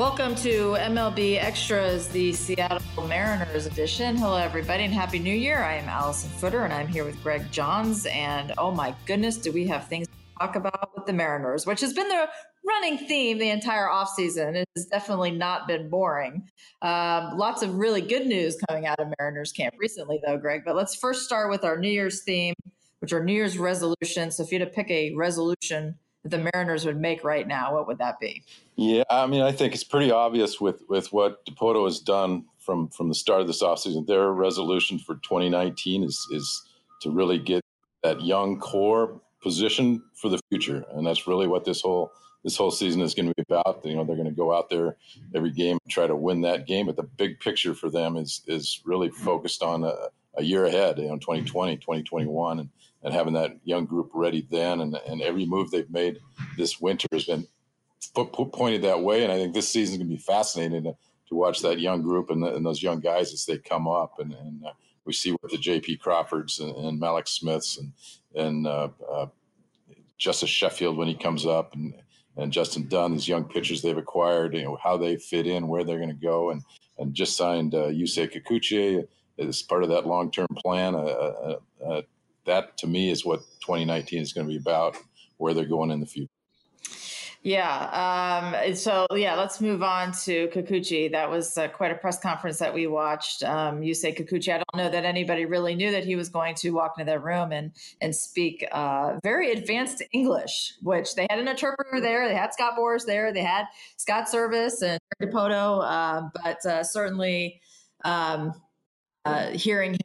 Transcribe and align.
Welcome 0.00 0.34
to 0.36 0.76
MLB 0.78 1.36
Extras, 1.36 2.08
the 2.08 2.32
Seattle 2.32 3.06
Mariners 3.06 3.66
edition. 3.66 4.16
Hello, 4.16 4.38
everybody, 4.38 4.84
and 4.84 4.94
Happy 4.94 5.18
New 5.18 5.34
Year. 5.34 5.58
I 5.58 5.74
am 5.74 5.90
Allison 5.90 6.30
Footer, 6.30 6.64
and 6.64 6.72
I'm 6.72 6.88
here 6.88 7.04
with 7.04 7.22
Greg 7.22 7.52
Johns. 7.52 8.06
And 8.06 8.54
oh 8.56 8.70
my 8.70 8.94
goodness, 9.04 9.36
do 9.36 9.52
we 9.52 9.66
have 9.66 9.88
things 9.88 10.06
to 10.06 10.14
talk 10.40 10.56
about 10.56 10.96
with 10.96 11.04
the 11.04 11.12
Mariners, 11.12 11.66
which 11.66 11.82
has 11.82 11.92
been 11.92 12.08
the 12.08 12.30
running 12.66 12.96
theme 12.96 13.36
the 13.36 13.50
entire 13.50 13.88
offseason. 13.88 14.56
It 14.56 14.66
has 14.74 14.86
definitely 14.86 15.32
not 15.32 15.68
been 15.68 15.90
boring. 15.90 16.48
Um, 16.80 17.36
lots 17.36 17.60
of 17.60 17.74
really 17.74 18.00
good 18.00 18.26
news 18.26 18.56
coming 18.70 18.86
out 18.86 18.98
of 19.00 19.12
Mariners 19.18 19.52
camp 19.52 19.74
recently, 19.78 20.18
though, 20.26 20.38
Greg. 20.38 20.62
But 20.64 20.76
let's 20.76 20.94
first 20.94 21.26
start 21.26 21.50
with 21.50 21.62
our 21.62 21.78
New 21.78 21.90
Year's 21.90 22.22
theme, 22.22 22.54
which 23.00 23.12
are 23.12 23.22
New 23.22 23.34
Year's 23.34 23.58
resolutions. 23.58 24.38
So 24.38 24.44
if 24.44 24.50
you 24.50 24.60
had 24.60 24.66
to 24.66 24.74
pick 24.74 24.90
a 24.90 25.14
resolution 25.14 25.96
that 26.22 26.30
the 26.30 26.50
Mariners 26.52 26.84
would 26.84 27.00
make 27.00 27.24
right 27.24 27.46
now, 27.46 27.74
what 27.74 27.86
would 27.86 27.98
that 27.98 28.20
be? 28.20 28.42
Yeah, 28.76 29.04
I 29.10 29.26
mean, 29.26 29.42
I 29.42 29.52
think 29.52 29.74
it's 29.74 29.84
pretty 29.84 30.10
obvious 30.10 30.60
with 30.60 30.82
with 30.88 31.12
what 31.12 31.44
Dipoto 31.46 31.84
has 31.84 32.00
done 32.00 32.44
from 32.58 32.88
from 32.88 33.08
the 33.08 33.14
start 33.14 33.40
of 33.40 33.46
this 33.46 33.62
offseason. 33.62 34.06
Their 34.06 34.32
resolution 34.32 34.98
for 34.98 35.16
2019 35.16 36.04
is 36.04 36.26
is 36.32 36.62
to 37.02 37.10
really 37.10 37.38
get 37.38 37.62
that 38.02 38.20
young 38.22 38.58
core 38.58 39.20
position 39.42 40.02
for 40.14 40.28
the 40.28 40.40
future, 40.50 40.84
and 40.92 41.06
that's 41.06 41.26
really 41.26 41.46
what 41.46 41.64
this 41.64 41.80
whole 41.80 42.12
this 42.44 42.56
whole 42.56 42.70
season 42.70 43.00
is 43.02 43.14
going 43.14 43.28
to 43.28 43.34
be 43.34 43.44
about. 43.48 43.80
You 43.84 43.96
know, 43.96 44.04
they're 44.04 44.16
going 44.16 44.28
to 44.28 44.34
go 44.34 44.54
out 44.54 44.70
there 44.70 44.96
every 45.34 45.50
game 45.50 45.78
and 45.82 45.92
try 45.92 46.06
to 46.06 46.16
win 46.16 46.42
that 46.42 46.66
game, 46.66 46.86
but 46.86 46.96
the 46.96 47.02
big 47.02 47.40
picture 47.40 47.74
for 47.74 47.90
them 47.90 48.16
is 48.16 48.42
is 48.46 48.80
really 48.84 49.10
focused 49.10 49.62
on 49.62 49.84
a, 49.84 49.94
a 50.36 50.42
year 50.42 50.64
ahead, 50.64 50.98
you 50.98 51.08
know, 51.08 51.16
2020, 51.16 51.76
2021, 51.76 52.60
and 52.60 52.68
and 53.02 53.14
having 53.14 53.34
that 53.34 53.56
young 53.64 53.86
group 53.86 54.10
ready 54.14 54.46
then. 54.50 54.80
And, 54.80 54.96
and 55.06 55.22
every 55.22 55.46
move 55.46 55.70
they've 55.70 55.90
made 55.90 56.18
this 56.56 56.80
winter 56.80 57.08
has 57.12 57.24
been 57.24 57.46
put, 58.14 58.32
put, 58.32 58.52
pointed 58.52 58.82
that 58.82 59.02
way. 59.02 59.22
And 59.22 59.32
I 59.32 59.36
think 59.36 59.54
this 59.54 59.68
season 59.68 59.94
is 59.94 59.98
going 59.98 60.10
to 60.10 60.16
be 60.16 60.22
fascinating 60.22 60.84
to, 60.84 60.96
to 61.28 61.34
watch 61.34 61.60
that 61.62 61.80
young 61.80 62.02
group 62.02 62.30
and, 62.30 62.42
the, 62.42 62.54
and, 62.54 62.64
those 62.64 62.82
young 62.82 63.00
guys 63.00 63.32
as 63.32 63.46
they 63.46 63.58
come 63.58 63.88
up. 63.88 64.18
And, 64.18 64.32
and 64.32 64.66
uh, 64.66 64.72
we 65.04 65.12
see 65.12 65.30
what 65.32 65.50
the 65.50 65.58
J.P. 65.58 65.96
Crawfords 65.96 66.60
and, 66.60 66.74
and 66.76 67.00
Mallex 67.00 67.28
Smiths 67.28 67.78
and 67.78 67.92
and 68.32 68.66
uh, 68.66 68.88
uh, 69.10 69.26
Justus 70.18 70.50
Sheffield 70.50 70.96
when 70.96 71.08
he 71.08 71.14
comes 71.14 71.46
up 71.46 71.74
and 71.74 71.94
and 72.36 72.52
Justin 72.52 72.86
Dunn, 72.88 73.12
these 73.12 73.28
young 73.28 73.44
pitchers 73.44 73.82
they've 73.82 73.96
acquired, 73.96 74.54
you 74.54 74.62
know 74.62 74.78
how 74.82 74.96
they 74.96 75.16
fit 75.16 75.46
in, 75.46 75.68
where 75.68 75.84
they're 75.84 75.98
going 75.98 76.08
to 76.08 76.14
go, 76.14 76.50
and 76.50 76.62
and 76.98 77.14
just 77.14 77.36
signed 77.36 77.74
uh, 77.74 77.88
Yusei 77.88 78.30
Kikuchi 78.30 79.06
as 79.38 79.62
part 79.62 79.82
of 79.82 79.88
that 79.88 80.06
long 80.06 80.30
term 80.30 80.46
plan. 80.56 80.94
Uh, 80.94 80.98
uh, 80.98 81.58
uh 81.84 82.02
that 82.46 82.76
to 82.78 82.86
me 82.86 83.10
is 83.10 83.24
what 83.24 83.40
2019 83.60 84.20
is 84.20 84.32
going 84.32 84.46
to 84.46 84.50
be 84.50 84.58
about, 84.58 84.96
where 85.38 85.54
they're 85.54 85.64
going 85.64 85.90
in 85.90 86.00
the 86.00 86.06
future. 86.06 86.30
Yeah. 87.42 88.52
Um, 88.66 88.74
so 88.74 89.06
yeah, 89.14 89.34
let's 89.34 89.62
move 89.62 89.82
on 89.82 90.12
to 90.24 90.48
Kikuchi. 90.48 91.10
That 91.10 91.30
was 91.30 91.56
uh, 91.56 91.68
quite 91.68 91.90
a 91.90 91.94
press 91.94 92.20
conference 92.20 92.58
that 92.58 92.74
we 92.74 92.86
watched. 92.86 93.42
Um, 93.42 93.82
say 93.94 94.14
Kikuchi. 94.14 94.52
I 94.52 94.58
don't 94.58 94.76
know 94.76 94.90
that 94.90 95.06
anybody 95.06 95.46
really 95.46 95.74
knew 95.74 95.90
that 95.90 96.04
he 96.04 96.16
was 96.16 96.28
going 96.28 96.54
to 96.56 96.70
walk 96.70 96.96
into 96.98 97.10
that 97.10 97.22
room 97.22 97.50
and 97.50 97.72
and 98.02 98.14
speak 98.14 98.66
uh, 98.72 99.14
very 99.22 99.52
advanced 99.52 100.02
English, 100.12 100.74
which 100.82 101.14
they 101.14 101.26
had 101.30 101.38
an 101.38 101.48
interpreter 101.48 102.00
there. 102.02 102.28
They 102.28 102.34
had 102.34 102.52
Scott 102.52 102.74
Boras 102.78 103.06
there. 103.06 103.32
They 103.32 103.42
had 103.42 103.64
Scott 103.96 104.26
Servais 104.26 104.82
and 104.82 105.00
Dipoto. 105.22 105.82
Uh, 105.82 106.28
but 106.44 106.66
uh, 106.66 106.84
certainly 106.84 107.62
um, 108.04 108.52
uh, 109.24 109.48
hearing 109.52 109.92
him 109.92 109.98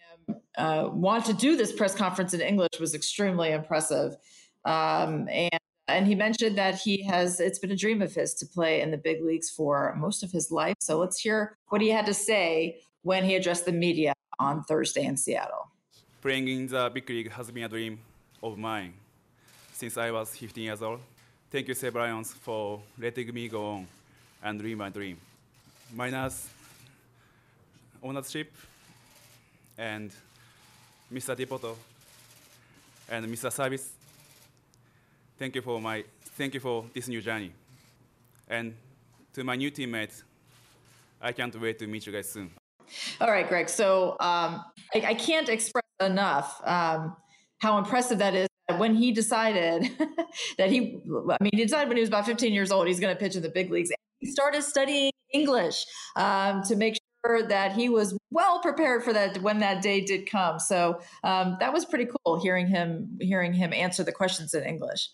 uh, 0.57 0.89
want 0.91 1.25
to 1.25 1.33
do 1.33 1.55
this 1.55 1.71
press 1.71 1.95
conference 1.95 2.33
in 2.33 2.41
English 2.41 2.79
was 2.79 2.93
extremely 2.93 3.51
impressive. 3.51 4.15
Um, 4.63 5.27
and 5.29 5.59
and 5.87 6.07
he 6.07 6.15
mentioned 6.15 6.57
that 6.57 6.75
he 6.75 7.03
has 7.03 7.39
it's 7.39 7.59
been 7.59 7.71
a 7.71 7.75
dream 7.75 8.01
of 8.01 8.13
his 8.13 8.33
to 8.35 8.45
play 8.45 8.81
in 8.81 8.89
the 8.91 8.97
big 8.97 9.23
leagues 9.23 9.49
for 9.49 9.95
most 9.97 10.23
of 10.23 10.31
his 10.31 10.51
life. 10.51 10.75
So 10.79 10.97
let's 10.97 11.19
hear 11.19 11.57
what 11.67 11.81
he 11.81 11.89
had 11.89 12.05
to 12.07 12.13
say 12.13 12.79
when 13.03 13.23
he 13.23 13.35
addressed 13.35 13.65
the 13.65 13.71
media 13.71 14.13
on 14.39 14.63
Thursday 14.63 15.05
in 15.05 15.15
Seattle. 15.15 15.69
Playing 16.21 16.47
in 16.47 16.67
the 16.67 16.89
big 16.91 17.07
league 17.07 17.31
has 17.31 17.51
been 17.51 17.65
a 17.65 17.69
dream 17.69 17.99
of 18.41 18.57
mine 18.57 18.93
since 19.73 19.95
I 19.97 20.09
was 20.09 20.35
15 20.35 20.63
years 20.63 20.81
old. 20.81 21.01
Thank 21.51 21.67
you, 21.67 21.75
Seibu 21.75 21.95
Lions, 21.95 22.33
for 22.33 22.81
letting 22.97 23.31
me 23.33 23.47
go 23.47 23.65
on 23.65 23.87
and 24.43 24.59
dream 24.59 24.79
my 24.79 24.89
dream. 24.89 25.17
Mariners 25.95 26.49
ownership 28.01 28.51
and 29.77 30.11
Mr. 31.15 31.33
Dipoto 31.35 31.75
and 33.09 33.25
Mr. 33.27 33.49
Servais 33.49 33.95
Thank 35.37 35.55
you 35.55 35.61
for 35.61 35.81
my 35.81 36.03
thank 36.37 36.53
you 36.53 36.59
for 36.59 36.85
this 36.93 37.07
new 37.07 37.21
journey. 37.21 37.51
And 38.47 38.73
to 39.33 39.43
my 39.43 39.55
new 39.55 39.69
teammates, 39.69 40.23
I 41.21 41.31
can't 41.33 41.53
wait 41.59 41.77
to 41.79 41.87
meet 41.87 42.05
you 42.05 42.13
guys 42.13 42.29
soon. 42.29 42.51
All 43.19 43.29
right, 43.29 43.47
Greg. 43.47 43.67
So 43.67 44.11
um, 44.21 44.63
I, 44.93 45.01
I, 45.07 45.13
can't 45.13 45.49
express 45.49 45.83
enough 45.99 46.61
um, 46.63 47.17
how 47.59 47.77
impressive 47.79 48.19
that 48.19 48.33
is. 48.35 48.47
When 48.77 48.95
he 48.95 49.11
decided 49.11 49.91
that 50.57 50.69
he, 50.71 51.01
I 51.29 51.37
mean, 51.41 51.51
he 51.53 51.63
decided 51.63 51.87
when 51.87 51.97
he 51.97 52.01
was 52.01 52.09
about 52.09 52.25
15 52.25 52.53
years 52.53 52.71
old, 52.71 52.87
he's 52.87 52.99
going 52.99 53.13
to 53.13 53.19
pitch 53.19 53.35
in 53.35 53.41
the 53.41 53.49
big 53.49 53.71
leagues. 53.71 53.91
He 54.19 54.31
started 54.31 54.63
studying 54.63 55.11
English 55.33 55.85
um, 56.15 56.63
to 56.63 56.75
make 56.75 56.97
that 57.47 57.73
he 57.73 57.89
was 57.89 58.17
well 58.31 58.59
prepared 58.61 59.03
for 59.03 59.13
that 59.13 59.41
when 59.41 59.59
that 59.59 59.81
day 59.81 60.01
did 60.01 60.29
come. 60.29 60.59
So 60.59 61.01
um, 61.23 61.57
that 61.59 61.73
was 61.73 61.85
pretty 61.85 62.07
cool 62.25 62.39
hearing 62.41 62.67
him 62.67 63.17
hearing 63.19 63.53
him 63.53 63.73
answer 63.73 64.03
the 64.03 64.11
questions 64.11 64.53
in 64.53 64.63
English. 64.63 65.09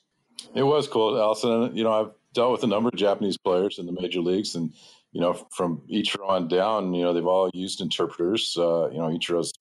It 0.55 0.63
was 0.63 0.87
cool, 0.87 1.19
Allison. 1.19 1.75
You 1.75 1.83
know, 1.83 1.91
I've 1.91 2.11
dealt 2.33 2.51
with 2.51 2.63
a 2.63 2.67
number 2.67 2.89
of 2.89 2.95
Japanese 2.95 3.37
players 3.37 3.79
in 3.79 3.85
the 3.85 3.91
major 3.91 4.21
leagues, 4.21 4.55
and 4.55 4.73
you 5.11 5.21
know, 5.21 5.33
from 5.51 5.81
Ichiro 5.91 6.27
on 6.27 6.47
down, 6.47 6.93
you 6.93 7.03
know, 7.03 7.13
they've 7.13 7.25
all 7.25 7.49
used 7.53 7.81
interpreters. 7.81 8.55
Uh, 8.57 8.89
you 8.89 8.97
know, 8.97 9.09
Ichiro's 9.09 9.51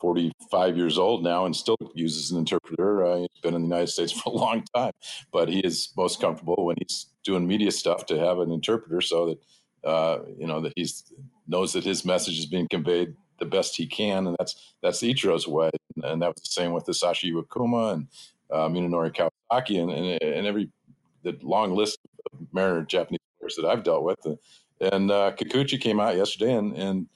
45 0.00 0.76
years 0.76 0.98
old 0.98 1.24
now 1.24 1.46
and 1.46 1.56
still 1.56 1.76
uses 1.94 2.30
an 2.30 2.38
interpreter. 2.38 3.04
Uh, 3.04 3.18
he's 3.18 3.40
been 3.42 3.54
in 3.54 3.62
the 3.62 3.68
United 3.68 3.88
States 3.88 4.12
for 4.20 4.30
a 4.32 4.36
long 4.36 4.64
time, 4.74 4.92
but 5.32 5.48
he 5.48 5.60
is 5.60 5.92
most 5.96 6.20
comfortable 6.20 6.64
when 6.64 6.76
he's 6.78 7.06
doing 7.24 7.46
media 7.46 7.70
stuff 7.70 8.06
to 8.06 8.18
have 8.18 8.38
an 8.38 8.52
interpreter, 8.52 9.00
so 9.00 9.26
that 9.26 9.88
uh, 9.88 10.18
you 10.38 10.46
know 10.46 10.60
that 10.60 10.72
he's 10.76 11.04
knows 11.46 11.72
that 11.72 11.84
his 11.84 12.04
message 12.04 12.38
is 12.38 12.46
being 12.46 12.68
conveyed 12.68 13.14
the 13.38 13.44
best 13.44 13.76
he 13.76 13.86
can, 13.86 14.26
and 14.26 14.36
that's 14.38 14.74
that's 14.82 15.02
Ichiro's 15.02 15.46
way. 15.46 15.70
And 16.02 16.22
that 16.22 16.28
was 16.28 16.42
the 16.42 16.50
same 16.50 16.72
with 16.72 16.86
Hisashi 16.86 17.32
Iwakuma 17.32 17.94
and 17.94 18.08
uh, 18.50 18.68
Munenori 18.68 19.14
Kawasaki, 19.14 19.80
and, 19.80 19.90
and, 19.90 20.22
and 20.22 20.46
every 20.46 20.70
the 21.22 21.36
long 21.42 21.74
list 21.74 21.98
of 22.32 22.38
Mariner 22.52 22.84
Japanese 22.84 23.20
players 23.38 23.56
that 23.56 23.66
I've 23.66 23.82
dealt 23.82 24.04
with. 24.04 24.18
And 24.80 25.10
uh, 25.10 25.32
Kikuchi 25.36 25.80
came 25.80 26.00
out 26.00 26.16
yesterday, 26.16 26.54
and 26.54 26.76
and 26.76 27.08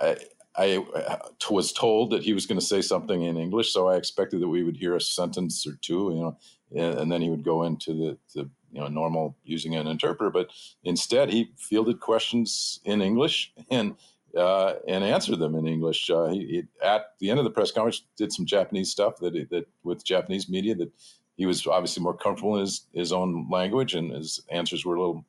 I, 0.00 0.16
I 0.56 1.18
was 1.50 1.72
told 1.72 2.10
that 2.10 2.22
he 2.22 2.32
was 2.32 2.46
going 2.46 2.58
to 2.58 2.64
say 2.64 2.80
something 2.80 3.22
in 3.22 3.36
English, 3.36 3.72
so 3.72 3.88
I 3.88 3.96
expected 3.96 4.40
that 4.40 4.48
we 4.48 4.62
would 4.62 4.76
hear 4.76 4.96
a 4.96 5.00
sentence 5.00 5.66
or 5.66 5.72
two, 5.80 6.12
you 6.14 6.20
know, 6.20 6.36
and, 6.74 6.98
and 7.00 7.12
then 7.12 7.22
he 7.22 7.30
would 7.30 7.44
go 7.44 7.62
into 7.62 7.92
the, 7.92 8.18
the 8.34 8.50
you 8.72 8.80
know 8.80 8.88
normal 8.88 9.36
using 9.44 9.74
an 9.76 9.86
interpreter. 9.86 10.30
But 10.30 10.50
instead, 10.84 11.30
he 11.30 11.52
fielded 11.56 12.00
questions 12.00 12.80
in 12.84 13.02
English 13.02 13.52
and 13.70 13.96
uh, 14.36 14.74
and 14.86 15.02
answered 15.02 15.38
them 15.38 15.54
in 15.54 15.66
English. 15.66 16.08
Uh, 16.08 16.26
he, 16.26 16.46
he, 16.46 16.62
at 16.84 17.12
the 17.18 17.30
end 17.30 17.38
of 17.38 17.44
the 17.44 17.50
press 17.50 17.72
conference, 17.72 18.04
did 18.16 18.32
some 18.32 18.46
Japanese 18.46 18.90
stuff 18.90 19.16
that 19.18 19.32
that 19.50 19.66
with 19.82 20.04
Japanese 20.04 20.48
media 20.48 20.74
that 20.74 20.92
he 21.36 21.46
was 21.46 21.66
obviously 21.66 22.02
more 22.02 22.16
comfortable 22.16 22.56
in 22.56 22.60
his 22.60 22.86
his 22.92 23.12
own 23.12 23.48
language, 23.50 23.94
and 23.94 24.12
his 24.12 24.40
answers 24.50 24.84
were 24.84 24.96
a 24.96 25.00
little 25.00 25.24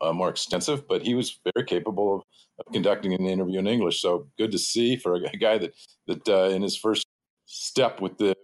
uh, 0.00 0.12
more 0.12 0.28
extensive. 0.28 0.86
But 0.86 1.02
he 1.02 1.14
was 1.14 1.38
very 1.54 1.66
capable 1.66 2.16
of, 2.16 2.22
of, 2.58 2.72
conducting 2.72 3.14
an 3.14 3.26
interview 3.26 3.58
in 3.58 3.66
English. 3.66 4.00
So 4.00 4.28
good 4.38 4.52
to 4.52 4.58
see 4.58 4.96
for 4.96 5.14
a, 5.14 5.36
guy 5.36 5.58
that 5.58 5.74
that 6.06 6.28
uh, 6.28 6.48
in 6.54 6.62
his 6.62 6.76
first 6.76 7.06
step 7.46 8.00
with 8.00 8.18
the 8.18 8.34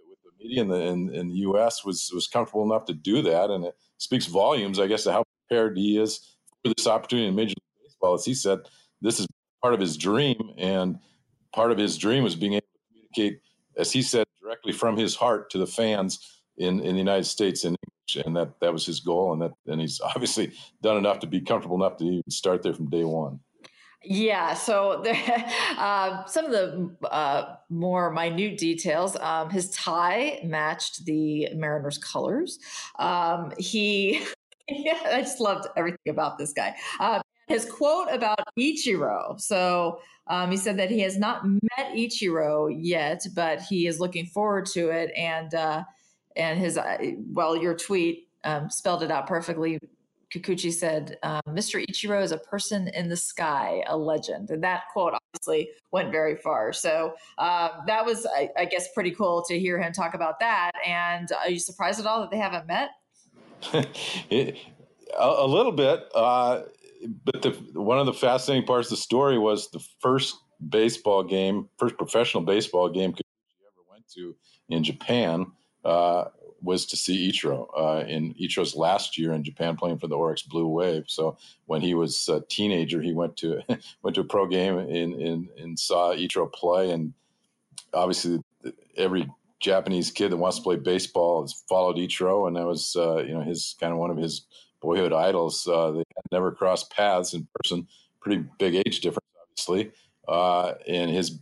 media 0.41 0.61
in 0.61 0.67
the 0.67 0.81
in, 0.81 1.13
in 1.13 1.27
the 1.29 1.35
U.S. 1.35 1.85
was 1.85 2.11
was 2.13 2.27
comfortable 2.27 2.63
enough 2.63 2.85
to 2.85 2.93
do 2.93 3.21
that, 3.23 3.49
and 3.49 3.65
it 3.65 3.75
speaks 3.97 4.25
volumes, 4.25 4.79
I 4.79 4.87
guess, 4.87 5.03
to 5.03 5.11
how 5.11 5.23
prepared 5.47 5.77
he 5.77 5.97
is 5.99 6.35
for 6.63 6.73
this 6.75 6.87
opportunity 6.87 7.27
in 7.27 7.35
Major 7.35 7.49
League 7.49 7.87
Baseball. 7.87 8.13
As 8.13 8.25
he 8.25 8.33
said, 8.33 8.59
this 9.01 9.19
is 9.19 9.27
part 9.61 9.73
of 9.73 9.79
his 9.79 9.97
dream, 9.97 10.53
and 10.57 10.99
part 11.53 11.71
of 11.71 11.77
his 11.77 11.97
dream 11.97 12.23
was 12.23 12.35
being 12.35 12.53
able 12.53 12.61
to 12.61 12.89
communicate, 12.89 13.41
as 13.77 13.91
he 13.91 14.01
said, 14.01 14.25
directly 14.41 14.73
from 14.73 14.97
his 14.97 15.15
heart 15.15 15.49
to 15.51 15.57
the 15.57 15.67
fans 15.67 16.41
in, 16.57 16.79
in 16.81 16.93
the 16.93 16.99
United 16.99 17.25
States 17.25 17.63
in 17.63 17.75
English, 17.75 18.25
and 18.25 18.35
that 18.35 18.59
that 18.59 18.73
was 18.73 18.85
his 18.85 18.99
goal, 18.99 19.33
and 19.33 19.41
that 19.41 19.51
and 19.67 19.81
he's 19.81 20.01
obviously 20.01 20.51
done 20.81 20.97
enough 20.97 21.19
to 21.19 21.27
be 21.27 21.41
comfortable 21.41 21.75
enough 21.75 21.97
to 21.97 22.05
even 22.05 22.29
start 22.29 22.63
there 22.63 22.73
from 22.73 22.89
day 22.89 23.03
one. 23.03 23.39
Yeah, 24.03 24.55
so 24.55 25.01
there, 25.03 25.45
uh, 25.77 26.25
some 26.25 26.45
of 26.45 26.51
the 26.51 26.95
uh, 27.07 27.55
more 27.69 28.11
minute 28.11 28.57
details. 28.57 29.15
Um, 29.17 29.49
his 29.49 29.69
tie 29.71 30.39
matched 30.43 31.05
the 31.05 31.49
Mariners' 31.53 31.97
colors. 31.97 32.57
Um, 32.97 33.53
he, 33.57 34.23
yeah, 34.67 34.99
I 35.05 35.21
just 35.21 35.39
loved 35.39 35.67
everything 35.77 36.09
about 36.09 36.37
this 36.37 36.51
guy. 36.53 36.75
Uh, 36.99 37.21
his 37.47 37.65
quote 37.65 38.07
about 38.11 38.39
Ichiro. 38.57 39.39
So 39.39 39.99
um, 40.27 40.51
he 40.51 40.57
said 40.57 40.77
that 40.77 40.89
he 40.89 41.01
has 41.01 41.17
not 41.17 41.45
met 41.45 41.93
Ichiro 41.93 42.73
yet, 42.75 43.25
but 43.35 43.61
he 43.61 43.87
is 43.87 43.99
looking 43.99 44.25
forward 44.25 44.65
to 44.67 44.89
it. 44.89 45.11
And 45.17 45.53
uh, 45.53 45.83
and 46.35 46.57
his 46.57 46.77
uh, 46.77 46.97
well, 47.33 47.57
your 47.57 47.75
tweet 47.75 48.29
um, 48.43 48.69
spelled 48.69 49.03
it 49.03 49.11
out 49.11 49.27
perfectly. 49.27 49.79
Kikuchi 50.33 50.71
said, 50.71 51.17
Mr. 51.47 51.85
Ichiro 51.89 52.23
is 52.23 52.31
a 52.31 52.37
person 52.37 52.87
in 52.89 53.09
the 53.09 53.17
sky, 53.17 53.83
a 53.87 53.97
legend. 53.97 54.49
And 54.49 54.63
that 54.63 54.83
quote 54.93 55.13
obviously 55.13 55.69
went 55.91 56.11
very 56.11 56.35
far. 56.37 56.71
So 56.73 57.13
uh, 57.37 57.69
that 57.87 58.05
was, 58.05 58.25
I, 58.25 58.49
I, 58.57 58.65
guess, 58.65 58.93
pretty 58.93 59.11
cool 59.11 59.43
to 59.47 59.59
hear 59.59 59.81
him 59.81 59.91
talk 59.91 60.13
about 60.13 60.39
that. 60.39 60.71
And 60.85 61.29
are 61.33 61.49
you 61.49 61.59
surprised 61.59 61.99
at 61.99 62.05
all 62.05 62.21
that 62.21 62.31
they 62.31 62.37
haven't 62.37 62.67
met? 62.67 62.91
a, 64.31 64.55
a, 65.19 65.47
little 65.47 65.73
bit. 65.73 66.05
Uh, 66.15 66.61
but 67.25 67.41
the, 67.41 67.51
one 67.73 67.99
of 67.99 68.05
the 68.05 68.13
fascinating 68.13 68.65
parts 68.65 68.87
of 68.87 68.91
the 68.91 69.01
story 69.01 69.37
was 69.37 69.69
the 69.71 69.83
first 69.99 70.37
baseball 70.69 71.23
game, 71.23 71.67
first 71.77 71.97
professional 71.97 72.43
baseball 72.43 72.89
game 72.89 73.11
Kikuchi 73.11 73.67
ever 73.67 73.83
went 73.89 74.07
to 74.15 74.35
in 74.69 74.83
Japan 74.83 75.47
uh, 75.83 76.25
was 76.61 76.85
to 76.87 76.95
see 76.95 77.31
Ichiro 77.31 77.67
uh, 77.77 78.05
in 78.05 78.33
Ichiro's 78.35 78.75
last 78.75 79.17
year 79.17 79.33
in 79.33 79.43
Japan 79.43 79.75
playing 79.75 79.99
for 79.99 80.07
the 80.07 80.15
Orix 80.15 80.47
Blue 80.47 80.67
Wave. 80.67 81.05
So 81.07 81.37
when 81.65 81.81
he 81.81 81.93
was 81.93 82.29
a 82.29 82.41
teenager, 82.41 83.01
he 83.01 83.13
went 83.13 83.37
to 83.37 83.61
went 84.03 84.15
to 84.15 84.21
a 84.21 84.25
pro 84.25 84.47
game 84.47 84.77
and, 84.77 85.13
and, 85.15 85.49
and 85.57 85.79
saw 85.79 86.13
Ichiro 86.13 86.51
play. 86.51 86.91
And 86.91 87.13
obviously, 87.93 88.39
every 88.95 89.29
Japanese 89.59 90.11
kid 90.11 90.31
that 90.31 90.37
wants 90.37 90.57
to 90.57 90.63
play 90.63 90.75
baseball 90.75 91.41
has 91.41 91.63
followed 91.69 91.97
Ichiro, 91.97 92.47
and 92.47 92.55
that 92.55 92.65
was 92.65 92.95
uh, 92.95 93.17
you 93.17 93.33
know 93.33 93.41
his 93.41 93.75
kind 93.79 93.93
of 93.93 93.99
one 93.99 94.11
of 94.11 94.17
his 94.17 94.45
boyhood 94.81 95.13
idols. 95.13 95.67
Uh, 95.67 95.91
they 95.91 96.03
never 96.31 96.51
crossed 96.51 96.91
paths 96.91 97.33
in 97.33 97.47
person. 97.55 97.87
Pretty 98.19 98.43
big 98.59 98.75
age 98.75 98.99
difference, 99.01 99.27
obviously. 99.41 99.91
Uh, 100.27 100.73
and 100.87 101.09
his 101.09 101.39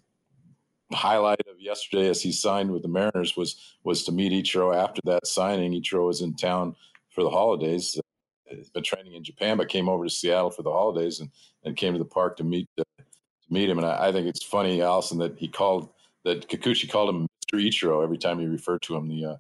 highlight 0.92 1.42
of 1.42 1.60
yesterday 1.60 2.10
as 2.10 2.22
he 2.22 2.32
signed 2.32 2.72
with 2.72 2.82
the 2.82 2.88
Mariners 2.88 3.38
was 3.38 3.76
was 3.84 4.04
to 4.06 4.12
meet 4.12 4.32
Ichiro 4.32 4.76
after 4.76 5.02
that 5.06 5.28
signing. 5.28 5.74
Ichiro 5.74 6.08
was 6.08 6.22
in 6.22 6.36
town 6.36 6.76
for 7.10 7.24
the 7.24 7.30
holidays. 7.30 8.00
He's 8.46 8.70
been 8.70 8.84
training 8.84 9.14
in 9.14 9.24
Japan, 9.24 9.58
but 9.58 9.70
came 9.70 9.88
over 9.88 10.04
to 10.04 10.10
Seattle 10.10 10.50
for 10.50 10.64
the 10.64 10.72
holidays 10.72 11.20
and, 11.20 11.30
and 11.64 11.78
came 11.78 11.94
to 11.94 12.00
the 12.00 12.06
park 12.06 12.38
to 12.38 12.44
meet 12.44 12.68
uh, 12.80 12.84
to 12.98 13.54
meet 13.54 13.70
him. 13.70 13.78
And 13.78 13.86
I, 13.86 14.08
I, 14.08 14.12
think 14.12 14.28
it's 14.28 14.44
funny, 14.44 14.82
Allison, 14.82 15.20
that 15.20 15.38
he 15.38 15.48
called 15.48 15.90
that 16.26 16.48
Kikuchi 16.50 16.90
called 16.90 17.10
him 17.14 17.28
Mr. 17.54 17.64
Ichiro 17.64 18.04
every 18.04 18.18
time 18.18 18.40
he 18.40 18.48
referred 18.48 18.82
to 18.84 18.96
him. 18.96 19.08
The 19.08 19.26
uh, 19.26 19.36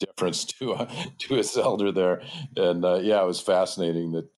the 0.00 0.06
difference 0.06 0.44
to 0.58 0.74
uh, 0.74 0.90
to 1.18 1.34
his 1.34 1.56
elder 1.56 1.92
there, 1.92 2.22
and 2.56 2.84
uh, 2.84 2.96
yeah, 2.96 3.22
it 3.22 3.26
was 3.26 3.40
fascinating 3.40 4.12
that. 4.12 4.28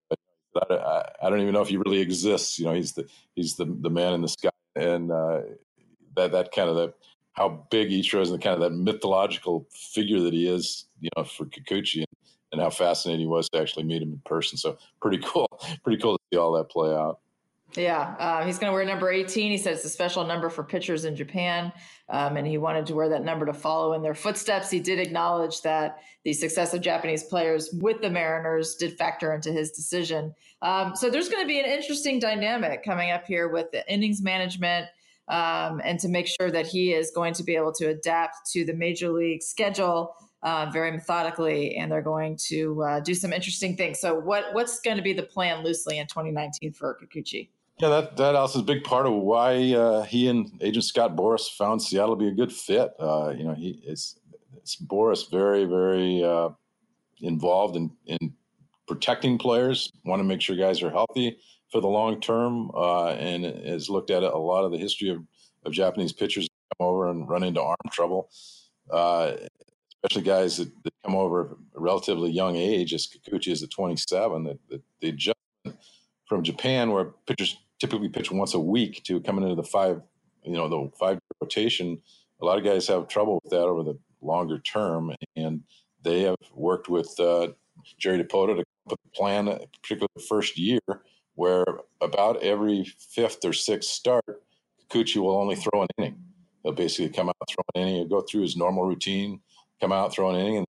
I, 0.70 1.05
I, 1.22 1.29
don't 1.29 1.40
even 1.40 1.52
know 1.52 1.61
if 1.61 1.69
he 1.69 1.76
really 1.76 2.00
exists. 2.00 2.58
You 2.58 2.64
know, 2.64 2.72
he's 2.72 2.93
the 2.93 3.06
he's 3.34 3.56
the 3.56 3.67
the 3.67 3.90
man 3.90 4.14
in 4.14 4.22
the 4.22 4.29
sky, 4.29 4.49
and 4.75 5.12
uh, 5.12 5.40
that 6.16 6.32
that 6.32 6.52
kind 6.52 6.68
of 6.68 6.76
the 6.76 6.94
how 7.36 7.66
big 7.70 7.90
Ichiro 7.90 8.22
is 8.22 8.30
and 8.30 8.42
kind 8.42 8.54
of 8.54 8.60
that 8.60 8.76
mythological 8.76 9.66
figure 9.70 10.20
that 10.20 10.32
he 10.32 10.48
is, 10.48 10.86
you 11.00 11.10
know, 11.16 11.24
for 11.24 11.44
Kikuchi 11.44 11.96
and, 11.98 12.06
and 12.52 12.60
how 12.62 12.70
fascinating 12.70 13.20
he 13.20 13.26
was 13.26 13.50
to 13.50 13.60
actually 13.60 13.84
meet 13.84 14.00
him 14.00 14.12
in 14.12 14.22
person. 14.24 14.56
So 14.56 14.78
pretty 15.02 15.18
cool, 15.24 15.48
pretty 15.84 16.00
cool 16.00 16.16
to 16.16 16.24
see 16.32 16.38
all 16.38 16.52
that 16.52 16.70
play 16.70 16.90
out. 16.94 17.20
Yeah, 17.74 18.14
uh, 18.18 18.44
he's 18.46 18.58
going 18.58 18.70
to 18.70 18.74
wear 18.74 18.84
number 18.84 19.10
18. 19.10 19.50
He 19.50 19.58
said 19.58 19.74
it's 19.74 19.84
a 19.84 19.88
special 19.88 20.24
number 20.24 20.48
for 20.48 20.62
pitchers 20.62 21.04
in 21.04 21.16
Japan, 21.16 21.72
um, 22.08 22.36
and 22.36 22.46
he 22.46 22.58
wanted 22.58 22.86
to 22.86 22.94
wear 22.94 23.08
that 23.08 23.24
number 23.24 23.44
to 23.44 23.52
follow 23.52 23.92
in 23.92 24.02
their 24.02 24.14
footsteps. 24.14 24.70
He 24.70 24.80
did 24.80 24.98
acknowledge 24.98 25.60
that 25.62 25.98
the 26.24 26.32
success 26.32 26.72
of 26.74 26.80
Japanese 26.80 27.24
players 27.24 27.70
with 27.74 28.00
the 28.00 28.08
Mariners 28.08 28.76
did 28.76 28.96
factor 28.96 29.34
into 29.34 29.52
his 29.52 29.72
decision. 29.72 30.32
Um, 30.62 30.94
so 30.94 31.10
there's 31.10 31.28
going 31.28 31.42
to 31.42 31.48
be 31.48 31.58
an 31.58 31.66
interesting 31.66 32.19
dynamic 32.19 32.82
coming 32.84 33.10
up 33.10 33.26
here 33.26 33.48
with 33.48 33.70
the 33.72 33.86
innings 33.92 34.22
management 34.22 34.86
um, 35.28 35.81
and 35.84 35.99
to 36.00 36.08
make 36.08 36.26
sure 36.26 36.50
that 36.50 36.67
he 36.67 36.93
is 36.93 37.11
going 37.11 37.34
to 37.34 37.43
be 37.43 37.56
able 37.56 37.73
to 37.73 37.88
adapt 37.88 38.50
to 38.52 38.64
the 38.64 38.75
major 38.75 39.11
league 39.11 39.43
schedule 39.43 40.14
uh, 40.43 40.70
very 40.73 40.93
methodically, 40.93 41.76
and 41.76 41.90
they're 41.90 42.02
going 42.02 42.38
to 42.49 42.82
uh, 42.82 43.00
do 43.00 43.14
some 43.14 43.32
interesting 43.32 43.76
things. 43.76 43.99
So, 43.99 44.14
what 44.14 44.44
what's 44.52 44.81
going 44.81 44.96
to 44.96 45.02
be 45.02 45.12
the 45.12 45.23
plan 45.23 45.64
loosely 45.64 45.99
in 45.99 46.06
2019 46.06 46.73
for 46.73 46.99
Kikuchi? 47.02 47.49
Yeah, 47.78 47.88
that 47.88 48.17
that 48.17 48.34
also 48.37 48.61
is 48.61 48.62
a 48.62 48.67
big 48.67 48.84
part 48.84 49.06
of 49.06 49.14
why 49.14 49.73
uh, 49.73 50.02
he 50.05 50.28
and 50.28 50.50
Agent 50.61 50.84
Scott 50.84 51.17
Boras 51.17 51.49
found 51.50 51.82
Seattle 51.82 52.14
to 52.14 52.19
be 52.19 52.29
a 52.29 52.34
good 52.34 52.52
fit. 52.52 52.93
Uh, 52.99 53.34
you 53.37 53.44
know, 53.44 53.55
he 53.55 53.82
is 53.84 54.19
Boras 54.87 55.31
very 55.31 55.64
very 55.64 56.22
uh, 56.22 56.50
involved 57.20 57.76
in 57.76 57.90
in 58.06 58.34
protecting 58.87 59.38
players, 59.38 59.90
want 60.05 60.20
to 60.20 60.25
make 60.25 60.40
sure 60.40 60.55
guys 60.55 60.81
are 60.82 60.90
healthy 60.90 61.38
for 61.70 61.80
the 61.80 61.88
long 61.88 62.20
term, 62.20 62.70
uh, 62.74 63.10
and 63.10 63.44
has 63.44 63.90
looked 63.90 64.10
at 64.10 64.22
a 64.22 64.38
lot 64.38 64.64
of 64.64 64.72
the 64.72 64.78
history 64.78 65.10
of, 65.10 65.22
of 65.64 65.72
Japanese 65.72 66.12
pitchers 66.12 66.48
come 66.78 66.86
over 66.86 67.10
and 67.10 67.28
run 67.28 67.42
into 67.42 67.60
arm 67.60 67.76
trouble, 67.90 68.30
uh, 68.90 69.32
especially 70.04 70.22
guys 70.22 70.56
that, 70.58 70.70
that, 70.84 70.92
come 71.04 71.14
over 71.14 71.44
at 71.44 71.50
a 71.76 71.80
relatively 71.80 72.30
young 72.30 72.56
age, 72.56 72.92
as 72.92 73.06
Kikuchi 73.06 73.52
is 73.52 73.62
at 73.62 73.70
27. 73.70 74.44
That, 74.44 74.58
that 74.68 74.82
the 75.00 75.08
adjustment 75.08 75.80
from 76.28 76.42
Japan, 76.42 76.90
where 76.90 77.12
pitchers 77.26 77.56
typically 77.78 78.08
pitch 78.08 78.30
once 78.30 78.54
a 78.54 78.60
week, 78.60 79.04
to 79.04 79.20
coming 79.20 79.44
into 79.44 79.54
the 79.54 79.62
five, 79.62 80.00
you 80.44 80.52
know, 80.52 80.69
the 80.69 80.90
five 80.98 81.19
rotation, 81.40 82.00
a 82.40 82.44
lot 82.44 82.58
of 82.58 82.64
guys 82.64 82.86
have 82.88 83.08
trouble 83.08 83.40
with 83.42 83.50
that 83.50 83.62
over 83.62 83.82
the 83.82 83.98
longer 84.20 84.58
term, 84.58 85.12
and 85.36 85.62
they 86.02 86.22
have 86.22 86.36
worked 86.52 86.88
with 86.88 87.14
uh, 87.20 87.48
Jerry 87.98 88.22
Dipoto 88.22 88.56
to 88.56 88.64
put 88.88 88.98
the 89.04 89.10
plan, 89.10 89.46
particularly 89.46 90.08
the 90.16 90.22
first 90.22 90.58
year 90.58 90.80
where 91.36 91.64
about 92.00 92.42
every 92.42 92.84
fifth 93.10 93.44
or 93.44 93.52
sixth 93.52 93.90
start, 93.90 94.42
Kikuchi 94.90 95.18
will 95.18 95.36
only 95.36 95.56
throw 95.56 95.82
an 95.82 95.88
inning. 95.98 96.18
He'll 96.62 96.72
basically 96.72 97.10
come 97.10 97.28
out, 97.28 97.36
throw 97.48 97.62
an 97.74 97.88
inning, 97.88 98.08
go 98.08 98.22
through 98.22 98.42
his 98.42 98.56
normal 98.56 98.84
routine, 98.84 99.40
come 99.80 99.92
out, 99.92 100.12
throw 100.12 100.30
an 100.30 100.36
inning, 100.36 100.56
and 100.58 100.66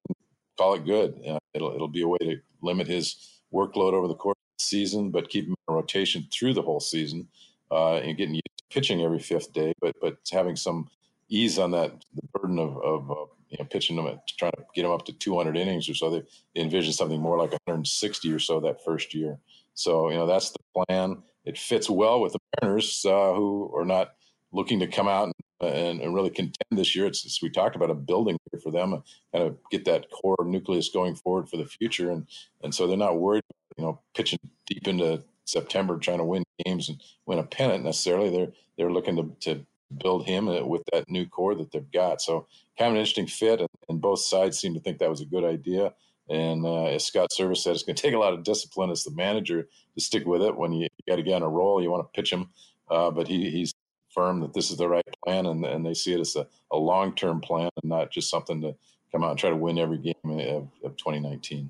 call 0.58 0.76
it 0.76 0.86
good. 0.86 1.20
Uh, 1.28 1.40
it'll 1.54 1.74
it'll 1.74 1.88
be 1.88 2.04
a 2.04 2.08
way 2.08 2.18
to 2.22 2.38
limit 2.62 2.88
his 2.88 3.42
workload 3.54 3.94
over 3.94 4.08
the 4.08 4.16
course 4.16 4.38
of 4.38 4.58
the 4.60 4.64
season, 4.64 5.10
but 5.10 5.30
keep 5.30 5.46
him 5.46 5.56
in 5.68 5.74
rotation 5.74 6.28
through 6.32 6.54
the 6.54 6.62
whole 6.62 6.80
season 6.80 7.28
uh, 7.72 7.96
and 7.96 8.18
getting 8.18 8.36
used 8.36 8.58
to 8.58 8.64
pitching 8.70 9.02
every 9.02 9.20
fifth 9.20 9.54
day, 9.54 9.74
but 9.82 9.96
but 10.02 10.18
having 10.32 10.56
some 10.56 10.88
ease 11.30 11.60
on 11.60 11.72
that 11.72 11.92
the 12.16 12.22
burden 12.34 12.60
of, 12.60 12.78
of 12.78 13.12
uh, 13.12 13.26
you 13.50 13.58
know 13.60 13.66
pitching 13.66 13.96
them 13.96 14.20
trying 14.38 14.52
to 14.52 14.64
get 14.76 14.84
them 14.84 14.92
up 14.92 15.06
to 15.06 15.14
200 15.14 15.58
innings 15.58 15.90
or 15.90 15.94
so. 15.94 16.10
They 16.10 16.62
envision 16.62 16.94
something 16.94 17.20
more 17.20 17.38
like 17.38 17.52
160 17.52 18.32
or 18.32 18.40
so 18.40 18.60
that 18.62 18.84
first 18.84 19.14
year. 19.14 19.40
So, 19.78 20.10
you 20.10 20.18
know, 20.18 20.26
that's 20.26 20.52
the 20.52 20.60
plan. 20.74 21.22
It 21.46 21.58
fits 21.58 21.90
well 21.90 22.20
with 22.20 22.34
the 22.34 22.40
Mariners, 22.62 23.06
uh, 23.06 23.34
who 23.34 23.72
are 23.76 23.86
not 23.86 24.16
looking 24.52 24.80
to 24.80 24.88
come 24.88 25.08
out 25.08 25.32
and, 25.62 26.02
and, 26.02 26.14
really 26.16 26.32
contend 26.32 26.72
this 26.72 26.96
year. 26.96 27.06
It's, 27.06 27.42
we 27.42 27.50
talked 27.50 27.76
about 27.76 27.92
a 27.92 27.96
building 27.96 28.38
year 28.52 28.60
for 28.60 28.72
them, 28.72 29.04
kind 29.34 29.48
of 29.48 29.58
get 29.72 29.86
that 29.86 30.10
core 30.10 30.44
nucleus 30.44 30.90
going 30.90 31.16
forward 31.16 31.48
for 31.48 31.58
the 31.58 31.66
future, 31.66 32.12
and 32.12 32.28
and 32.64 32.74
so 32.74 32.88
they're 32.88 32.98
not 32.98 33.20
worried, 33.20 33.44
you 33.78 33.84
know, 33.84 34.00
pitching 34.16 34.40
deep 34.66 34.88
into 34.88 35.24
September 35.46 35.98
trying 35.98 36.20
to 36.20 36.26
win 36.26 36.44
games 36.66 36.90
and 36.90 37.02
win 37.26 37.40
a 37.40 37.44
pennant 37.44 37.86
necessarily. 37.86 38.30
They're 38.30 38.52
they're 38.78 38.92
looking 38.92 39.16
to, 39.16 39.54
to 39.54 39.66
build 39.96 40.26
him 40.26 40.48
with 40.68 40.84
that 40.92 41.10
new 41.10 41.26
core 41.28 41.56
that 41.56 41.72
they've 41.72 41.92
got. 41.92 42.22
So 42.22 42.48
kind 42.78 42.90
of 42.90 42.94
an 42.94 43.00
interesting 43.00 43.28
fit, 43.28 43.60
and, 43.60 43.70
and 43.90 44.02
both 44.02 44.20
sides 44.20 44.60
seem 44.60 44.74
to 44.74 44.80
think 44.80 44.98
that 45.00 45.10
was 45.10 45.22
a 45.22 45.26
good 45.26 45.44
idea. 45.44 45.94
And 46.30 46.66
uh, 46.66 46.86
as 46.86 47.06
Scott 47.06 47.30
Servais 47.38 47.58
said, 47.58 47.74
it's 47.74 47.84
going 47.84 47.96
to 47.96 48.02
take 48.02 48.14
a 48.14 48.20
lot 48.20 48.34
of 48.34 48.44
discipline 48.44 48.90
as 48.90 49.04
the 49.04 49.12
manager 49.12 49.68
to 49.96 50.02
stick 50.02 50.26
with 50.26 50.42
it. 50.42 50.56
When 50.56 50.74
you, 50.74 50.88
got 51.08 51.16
to 51.16 51.24
get 51.24 51.36
on 51.36 51.44
a 51.44 51.50
roll, 51.50 51.82
you 51.82 51.90
want 51.90 52.06
to 52.06 52.16
pitch 52.16 52.32
him, 52.32 52.50
uh, 52.90 53.10
but 53.12 53.28
he, 53.28 53.50
he's 53.50 53.74
firm 54.10 54.42
that 54.42 54.54
this 54.54 54.72
is 54.72 54.78
the 54.78 54.90
right 54.90 55.04
plan, 55.24 55.46
and, 55.46 55.64
and 55.66 55.86
they 55.86 55.94
see 55.94 56.14
it 56.14 56.20
as 56.20 56.36
a, 56.36 56.46
a 56.72 56.78
long 56.78 57.16
term 57.16 57.40
plan 57.40 57.70
and 57.82 57.90
not 57.90 58.12
just 58.12 58.30
something 58.30 58.62
to 58.62 58.76
come 59.12 59.24
out 59.24 59.32
and 59.32 59.40
try 59.40 59.50
to 59.50 59.56
win 59.56 59.78
every 59.78 59.98
game 59.98 60.14
of, 60.26 60.68
of 60.84 60.98
2019. 60.98 61.70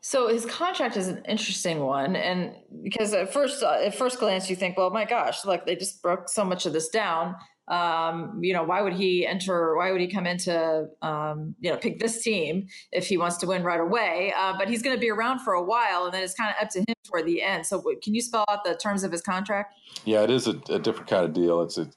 So 0.00 0.28
his 0.28 0.46
contract 0.46 0.96
is 0.96 1.08
an 1.08 1.22
interesting 1.26 1.80
one, 1.80 2.16
and 2.16 2.54
because 2.82 3.14
at 3.14 3.32
first, 3.32 3.62
uh, 3.62 3.78
at 3.82 3.94
first 3.94 4.18
glance, 4.18 4.50
you 4.50 4.56
think, 4.56 4.76
well, 4.76 4.90
my 4.90 5.04
gosh, 5.04 5.44
look, 5.44 5.64
they 5.64 5.76
just 5.76 6.02
broke 6.02 6.28
so 6.28 6.44
much 6.44 6.66
of 6.66 6.72
this 6.72 6.88
down 6.88 7.36
um, 7.68 8.38
you 8.42 8.54
know, 8.54 8.62
why 8.62 8.80
would 8.80 8.94
he 8.94 9.26
enter? 9.26 9.76
Why 9.76 9.92
would 9.92 10.00
he 10.00 10.08
come 10.08 10.26
into, 10.26 10.88
um, 11.02 11.54
you 11.60 11.70
know, 11.70 11.76
pick 11.76 11.98
this 11.98 12.22
team 12.22 12.66
if 12.92 13.06
he 13.06 13.18
wants 13.18 13.36
to 13.38 13.46
win 13.46 13.62
right 13.62 13.80
away? 13.80 14.32
Uh, 14.36 14.54
but 14.58 14.68
he's 14.68 14.82
going 14.82 14.96
to 14.96 15.00
be 15.00 15.10
around 15.10 15.40
for 15.40 15.52
a 15.52 15.62
while, 15.62 16.06
and 16.06 16.14
then 16.14 16.22
it's 16.22 16.34
kind 16.34 16.50
of 16.50 16.62
up 16.62 16.70
to 16.70 16.80
him 16.80 16.94
toward 17.04 17.26
the 17.26 17.42
end. 17.42 17.66
So, 17.66 17.82
can 18.02 18.14
you 18.14 18.22
spell 18.22 18.44
out 18.48 18.64
the 18.64 18.74
terms 18.74 19.04
of 19.04 19.12
his 19.12 19.20
contract? 19.20 19.74
Yeah, 20.04 20.22
it 20.22 20.30
is 20.30 20.48
a, 20.48 20.60
a 20.70 20.78
different 20.78 21.08
kind 21.08 21.24
of 21.24 21.34
deal. 21.34 21.60
It's 21.62 21.76
a, 21.76 21.90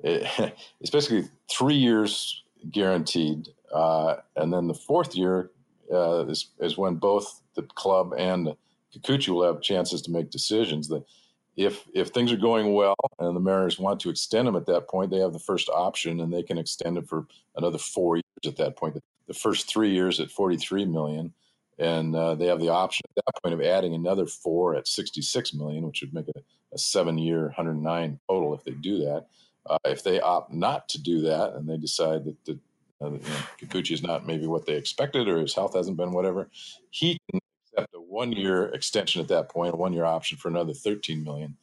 it, 0.00 0.54
it's 0.80 0.90
basically 0.90 1.28
three 1.50 1.74
years 1.74 2.44
guaranteed, 2.70 3.48
uh, 3.74 4.16
and 4.36 4.52
then 4.52 4.68
the 4.68 4.74
fourth 4.74 5.16
year 5.16 5.50
uh, 5.92 6.26
is 6.26 6.50
is 6.60 6.78
when 6.78 6.96
both 6.96 7.42
the 7.56 7.62
club 7.62 8.12
and 8.16 8.54
Kikuchi 8.94 9.28
will 9.30 9.44
have 9.44 9.60
chances 9.60 10.02
to 10.02 10.10
make 10.12 10.30
decisions. 10.30 10.86
The 10.86 11.04
if 11.56 11.86
if 11.94 12.08
things 12.08 12.32
are 12.32 12.36
going 12.36 12.74
well 12.74 12.96
and 13.18 13.34
the 13.34 13.40
Mariners 13.40 13.78
want 13.78 14.00
to 14.00 14.10
extend 14.10 14.46
them 14.46 14.56
at 14.56 14.66
that 14.66 14.88
point, 14.88 15.10
they 15.10 15.18
have 15.18 15.32
the 15.32 15.38
first 15.38 15.68
option 15.68 16.20
and 16.20 16.32
they 16.32 16.42
can 16.42 16.58
extend 16.58 16.98
it 16.98 17.08
for 17.08 17.26
another 17.56 17.78
four 17.78 18.16
years 18.16 18.24
at 18.46 18.56
that 18.56 18.76
point. 18.76 18.98
The 19.26 19.34
first 19.34 19.68
three 19.68 19.90
years 19.90 20.20
at 20.20 20.30
43 20.30 20.84
million, 20.84 21.32
and 21.78 22.14
uh, 22.14 22.34
they 22.34 22.46
have 22.46 22.60
the 22.60 22.68
option 22.68 23.02
at 23.10 23.24
that 23.24 23.42
point 23.42 23.54
of 23.54 23.66
adding 23.66 23.94
another 23.94 24.26
four 24.26 24.76
at 24.76 24.86
66 24.86 25.54
million, 25.54 25.84
which 25.86 26.02
would 26.02 26.14
make 26.14 26.28
it 26.28 26.44
a, 26.72 26.78
seven-year, 26.78 27.42
109 27.44 28.20
total 28.28 28.54
if 28.54 28.64
they 28.64 28.72
do 28.72 28.98
that. 28.98 29.26
Uh, 29.68 29.78
if 29.86 30.04
they 30.04 30.20
opt 30.20 30.52
not 30.52 30.88
to 30.90 31.02
do 31.02 31.22
that 31.22 31.54
and 31.54 31.68
they 31.68 31.76
decide 31.76 32.24
that, 32.24 32.58
uh, 33.02 33.10
you 33.10 33.20
know, 33.72 33.80
is 33.80 34.02
not 34.02 34.26
maybe 34.26 34.46
what 34.46 34.64
they 34.64 34.74
expected 34.74 35.26
or 35.26 35.38
his 35.38 35.54
health 35.54 35.74
hasn't 35.74 35.96
been 35.96 36.12
whatever, 36.12 36.48
he 36.90 37.18
can 37.30 37.40
accept 37.76 37.94
a 37.94 38.00
one-year 38.00 38.66
extension 38.66 39.20
at 39.20 39.28
that 39.28 39.48
point, 39.48 39.74
a 39.74 39.76
one-year 39.76 40.04
option 40.04 40.38
for 40.38 40.48
another 40.48 40.72
13 40.72 41.22
million, 41.22 41.56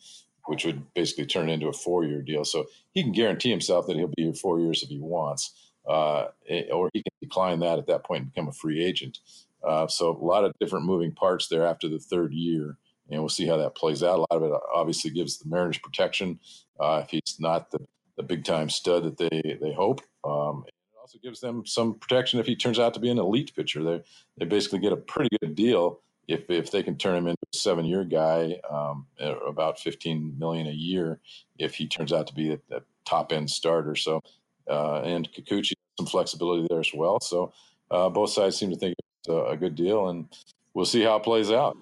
which 0.45 0.65
would 0.65 0.93
basically 0.93 1.25
turn 1.25 1.49
into 1.49 1.67
a 1.67 1.73
four-year 1.73 2.21
deal. 2.21 2.43
So 2.43 2.65
he 2.93 3.03
can 3.03 3.11
guarantee 3.11 3.49
himself 3.49 3.87
that 3.87 3.95
he'll 3.95 4.07
be 4.07 4.23
here 4.23 4.33
four 4.33 4.59
years 4.59 4.83
if 4.83 4.89
he 4.89 4.99
wants, 4.99 5.71
uh, 5.87 6.27
eh, 6.47 6.63
or 6.71 6.89
he 6.93 7.01
can 7.01 7.13
decline 7.21 7.59
that 7.59 7.79
at 7.79 7.87
that 7.87 8.03
point 8.03 8.23
and 8.23 8.33
become 8.33 8.47
a 8.47 8.53
free 8.53 8.83
agent. 8.83 9.19
Uh, 9.63 9.87
so 9.87 10.09
a 10.09 10.25
lot 10.25 10.43
of 10.43 10.53
different 10.59 10.85
moving 10.85 11.11
parts 11.11 11.47
there 11.47 11.65
after 11.65 11.87
the 11.87 11.99
third 11.99 12.33
year, 12.33 12.77
and 13.09 13.19
we'll 13.19 13.29
see 13.29 13.47
how 13.47 13.57
that 13.57 13.75
plays 13.75 14.03
out. 14.03 14.19
A 14.19 14.21
lot 14.21 14.27
of 14.31 14.43
it 14.43 14.51
obviously 14.73 15.11
gives 15.11 15.37
the 15.37 15.49
Mariners 15.49 15.77
protection 15.77 16.39
uh, 16.79 17.01
if 17.03 17.09
he's 17.09 17.37
not 17.39 17.71
the, 17.71 17.79
the 18.17 18.23
big 18.23 18.43
time 18.43 18.69
stud 18.69 19.03
that 19.03 19.17
they 19.17 19.57
they 19.61 19.73
hope. 19.73 20.01
Um, 20.25 20.65
also 21.03 21.19
gives 21.21 21.41
them 21.41 21.65
some 21.65 21.95
protection 21.95 22.39
if 22.39 22.45
he 22.45 22.55
turns 22.55 22.79
out 22.79 22.93
to 22.93 22.99
be 23.01 23.09
an 23.09 23.19
elite 23.19 23.51
pitcher. 23.53 23.83
They 23.83 24.01
they 24.37 24.45
basically 24.45 24.79
get 24.79 24.93
a 24.93 24.97
pretty 24.97 25.35
good 25.41 25.53
deal 25.53 25.99
if 26.29 26.49
if 26.49 26.71
they 26.71 26.81
can 26.81 26.97
turn 26.97 27.17
him 27.17 27.27
into 27.27 27.41
a 27.53 27.57
seven 27.57 27.83
year 27.83 28.05
guy, 28.05 28.57
um, 28.71 29.05
about 29.45 29.79
fifteen 29.79 30.33
million 30.39 30.65
a 30.67 30.71
year, 30.71 31.19
if 31.59 31.75
he 31.75 31.87
turns 31.87 32.13
out 32.13 32.25
to 32.27 32.33
be 32.33 32.53
a, 32.53 32.81
top 33.05 33.33
end 33.33 33.49
starter. 33.49 33.97
So 33.97 34.21
uh, 34.69 35.01
and 35.01 35.29
Kikuchi 35.33 35.73
some 35.99 36.07
flexibility 36.07 36.65
there 36.69 36.79
as 36.79 36.91
well. 36.93 37.19
So 37.19 37.51
uh, 37.91 38.07
both 38.07 38.29
sides 38.29 38.55
seem 38.55 38.69
to 38.69 38.77
think 38.77 38.95
it's 39.19 39.27
a, 39.27 39.51
a 39.51 39.57
good 39.57 39.75
deal, 39.75 40.07
and 40.07 40.29
we'll 40.73 40.85
see 40.85 41.01
how 41.01 41.17
it 41.17 41.23
plays 41.23 41.51
out. 41.51 41.77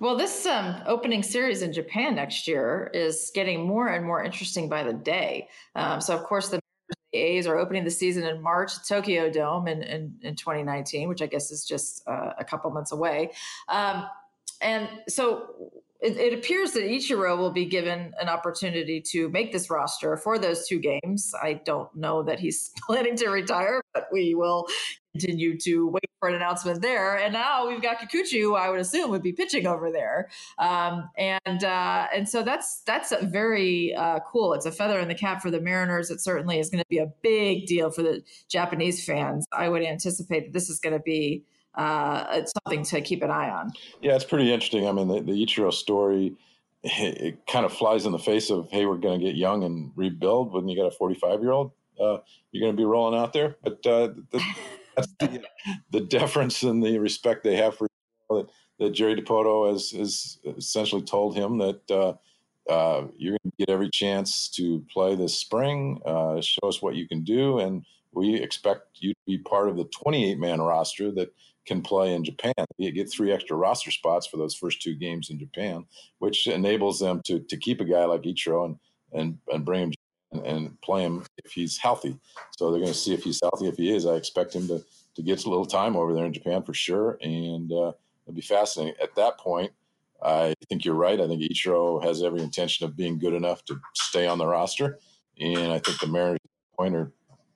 Well, 0.00 0.16
this 0.16 0.44
um, 0.44 0.82
opening 0.86 1.22
series 1.22 1.62
in 1.62 1.72
Japan 1.72 2.16
next 2.16 2.48
year 2.48 2.90
is 2.92 3.30
getting 3.32 3.64
more 3.64 3.86
and 3.86 4.04
more 4.04 4.24
interesting 4.24 4.68
by 4.68 4.82
the 4.82 4.92
day. 4.92 5.48
Um, 5.76 6.00
so, 6.00 6.16
of 6.16 6.24
course, 6.24 6.48
the 6.48 6.58
A's 7.12 7.46
are 7.46 7.58
opening 7.58 7.84
the 7.84 7.90
season 7.90 8.24
in 8.24 8.42
March, 8.42 8.86
Tokyo 8.86 9.30
Dome 9.30 9.68
in, 9.68 9.82
in, 9.82 10.14
in 10.22 10.36
2019, 10.36 11.08
which 11.08 11.22
I 11.22 11.26
guess 11.26 11.50
is 11.50 11.64
just 11.64 12.06
uh, 12.08 12.32
a 12.38 12.44
couple 12.44 12.70
months 12.70 12.92
away. 12.92 13.32
Um, 13.68 14.06
and 14.60 14.88
so 15.08 15.72
it, 16.00 16.16
it, 16.16 16.32
appears 16.32 16.72
that 16.72 16.82
Ichiro 16.82 17.36
will 17.36 17.50
be 17.50 17.66
given 17.66 18.12
an 18.20 18.28
opportunity 18.28 19.02
to 19.08 19.28
make 19.30 19.52
this 19.52 19.70
roster 19.70 20.16
for 20.16 20.38
those 20.38 20.66
two 20.66 20.78
games. 20.78 21.32
I 21.40 21.54
don't 21.54 21.94
know 21.94 22.22
that 22.22 22.40
he's 22.40 22.70
planning 22.86 23.16
to 23.16 23.28
retire, 23.28 23.82
but 23.92 24.06
we 24.12 24.34
will 24.34 24.66
continue 25.12 25.58
to 25.58 25.88
wait 25.88 26.04
for 26.18 26.28
an 26.28 26.34
announcement 26.34 26.82
there. 26.82 27.16
And 27.16 27.32
now 27.32 27.68
we've 27.68 27.82
got 27.82 27.98
Kikuchi, 27.98 28.40
who 28.40 28.54
I 28.54 28.68
would 28.68 28.80
assume 28.80 29.10
would 29.10 29.22
be 29.22 29.32
pitching 29.32 29.66
over 29.66 29.90
there. 29.90 30.28
Um, 30.58 31.10
and 31.16 31.64
uh, 31.64 32.06
and 32.14 32.28
so 32.28 32.42
that's 32.42 32.82
that's 32.86 33.12
very 33.22 33.94
uh, 33.94 34.20
cool. 34.26 34.52
It's 34.52 34.66
a 34.66 34.72
feather 34.72 34.98
in 35.00 35.08
the 35.08 35.14
cap 35.14 35.42
for 35.42 35.50
the 35.50 35.60
Mariners. 35.60 36.10
It 36.10 36.20
certainly 36.20 36.58
is 36.58 36.70
going 36.70 36.80
to 36.80 36.88
be 36.88 36.98
a 36.98 37.10
big 37.22 37.66
deal 37.66 37.90
for 37.90 38.02
the 38.02 38.22
Japanese 38.48 39.04
fans. 39.04 39.46
I 39.52 39.68
would 39.68 39.82
anticipate 39.82 40.46
that 40.46 40.52
this 40.52 40.70
is 40.70 40.78
going 40.78 40.94
to 40.94 41.02
be 41.02 41.44
uh, 41.74 42.42
something 42.64 42.84
to 42.84 43.00
keep 43.00 43.22
an 43.22 43.30
eye 43.30 43.50
on. 43.50 43.72
Yeah, 44.00 44.14
it's 44.14 44.24
pretty 44.24 44.52
interesting. 44.52 44.86
I 44.86 44.92
mean, 44.92 45.08
the, 45.08 45.20
the 45.20 45.32
Ichiro 45.32 45.72
story. 45.72 46.36
It 46.82 47.46
kind 47.46 47.66
of 47.66 47.74
flies 47.74 48.06
in 48.06 48.12
the 48.12 48.18
face 48.18 48.48
of, 48.48 48.70
hey, 48.70 48.86
we're 48.86 48.96
going 48.96 49.20
to 49.20 49.26
get 49.26 49.36
young 49.36 49.64
and 49.64 49.92
rebuild 49.96 50.54
when 50.54 50.66
you 50.66 50.74
got 50.74 50.86
a 50.86 50.90
45 50.90 51.42
year 51.42 51.50
old. 51.50 51.72
Uh, 52.00 52.20
you're 52.52 52.64
going 52.64 52.74
to 52.74 52.80
be 52.80 52.86
rolling 52.86 53.20
out 53.20 53.34
there. 53.34 53.56
But 53.62 53.84
uh, 53.84 54.14
the, 54.30 54.42
the, 55.20 55.42
the 55.90 56.00
deference 56.00 56.62
and 56.62 56.82
the 56.82 56.98
respect 56.98 57.44
they 57.44 57.56
have 57.56 57.76
for 57.76 57.88
that, 58.30 58.48
that 58.78 58.90
Jerry 58.90 59.14
Dipoto 59.16 59.70
has, 59.70 59.90
has 59.90 60.38
essentially 60.56 61.02
told 61.02 61.36
him 61.36 61.58
that 61.58 61.90
uh, 61.90 62.14
uh, 62.70 63.06
you're 63.16 63.36
going 63.42 63.52
to 63.52 63.66
get 63.66 63.70
every 63.70 63.90
chance 63.90 64.48
to 64.48 64.84
play 64.92 65.14
this 65.14 65.36
spring. 65.36 66.00
Uh, 66.04 66.40
show 66.40 66.68
us 66.68 66.80
what 66.80 66.94
you 66.94 67.06
can 67.08 67.22
do, 67.24 67.58
and 67.58 67.84
we 68.12 68.34
expect 68.34 68.82
you 69.00 69.10
to 69.10 69.20
be 69.26 69.38
part 69.38 69.68
of 69.68 69.76
the 69.76 69.84
28 69.84 70.38
man 70.38 70.60
roster 70.60 71.10
that 71.12 71.32
can 71.66 71.82
play 71.82 72.14
in 72.14 72.24
Japan. 72.24 72.54
You 72.78 72.90
get 72.90 73.12
three 73.12 73.32
extra 73.32 73.56
roster 73.56 73.90
spots 73.90 74.26
for 74.26 74.36
those 74.36 74.54
first 74.54 74.82
two 74.82 74.94
games 74.94 75.30
in 75.30 75.38
Japan, 75.38 75.84
which 76.18 76.46
enables 76.46 76.98
them 77.00 77.20
to 77.26 77.40
to 77.40 77.56
keep 77.56 77.80
a 77.80 77.84
guy 77.84 78.04
like 78.04 78.22
Ichiro 78.22 78.66
and 78.66 78.76
and 79.12 79.38
and 79.48 79.64
bring 79.64 79.84
him 79.84 79.92
and, 80.32 80.46
and 80.46 80.80
play 80.80 81.02
him 81.02 81.24
if 81.44 81.52
he's 81.52 81.78
healthy. 81.78 82.18
So 82.56 82.70
they're 82.70 82.80
going 82.80 82.92
to 82.92 82.98
see 82.98 83.14
if 83.14 83.24
he's 83.24 83.40
healthy. 83.42 83.68
If 83.68 83.76
he 83.76 83.94
is, 83.94 84.06
I 84.06 84.14
expect 84.14 84.54
him 84.54 84.68
to 84.68 84.84
to 85.16 85.22
get 85.22 85.44
a 85.44 85.50
little 85.50 85.66
time 85.66 85.96
over 85.96 86.14
there 86.14 86.24
in 86.24 86.32
Japan 86.32 86.62
for 86.62 86.72
sure, 86.72 87.18
and 87.20 87.70
uh, 87.72 87.92
it'll 88.24 88.34
be 88.34 88.40
fascinating. 88.40 88.94
At 89.02 89.14
that 89.16 89.38
point, 89.38 89.72
I 90.22 90.54
think 90.68 90.84
you're 90.84 90.94
right. 90.94 91.20
I 91.20 91.26
think 91.26 91.42
Ichiro 91.42 92.02
has 92.04 92.22
every 92.22 92.42
intention 92.42 92.86
of 92.86 92.96
being 92.96 93.18
good 93.18 93.34
enough 93.34 93.64
to 93.66 93.80
stay 93.94 94.26
on 94.26 94.38
the 94.38 94.46
roster, 94.46 94.98
and 95.38 95.72
I 95.72 95.78
think 95.78 96.00
the 96.00 96.06
Mariners 96.06 96.38
point 96.78 96.94
are 96.94 97.12